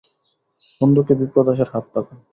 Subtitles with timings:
[0.81, 2.13] বন্দুকে বিপ্রদাসের হাত পাকা।